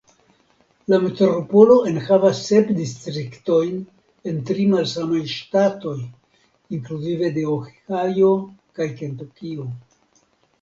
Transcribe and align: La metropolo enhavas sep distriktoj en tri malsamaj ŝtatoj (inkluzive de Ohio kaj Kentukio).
La 0.91 0.97
metropolo 1.01 1.73
enhavas 1.91 2.39
sep 2.45 2.71
distriktoj 2.77 3.59
en 4.31 4.39
tri 4.51 4.65
malsamaj 4.71 5.21
ŝtatoj 5.33 5.95
(inkluzive 6.79 7.31
de 7.37 7.45
Ohio 7.59 8.33
kaj 8.81 8.89
Kentukio). 9.03 9.69